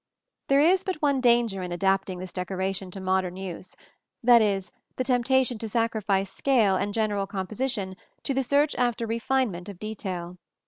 [0.47, 3.75] There is but one danger in adapting this decoration to modern use
[4.23, 9.69] that is, the temptation to sacrifice scale and general composition to the search after refinement
[9.69, 10.37] of detail.